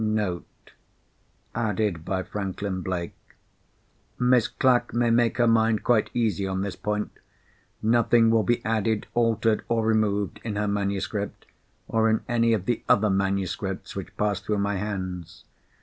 [0.01, 0.47] * [*Note.
[1.53, 7.11] Added by Franklin Blake.—Miss Clack may make her mind quite easy on this point.
[7.83, 11.45] Nothing will be added, altered or removed, in her manuscript,
[11.87, 15.45] or in any of the other manuscripts which pass through my hands.